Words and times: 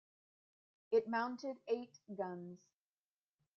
It 0.89 1.07
mounted 1.07 1.57
eight 1.67 1.99
guns. 2.15 2.57